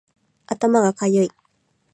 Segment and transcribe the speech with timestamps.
[0.47, 1.31] 頭がかゆい